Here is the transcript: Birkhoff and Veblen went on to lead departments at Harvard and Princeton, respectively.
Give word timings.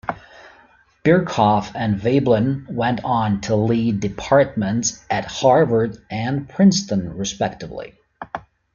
Birkhoff 1.03 1.73
and 1.75 1.95
Veblen 1.95 2.65
went 2.67 3.01
on 3.03 3.39
to 3.41 3.55
lead 3.55 3.99
departments 3.99 5.05
at 5.11 5.25
Harvard 5.25 6.03
and 6.09 6.49
Princeton, 6.49 7.13
respectively. 7.15 7.99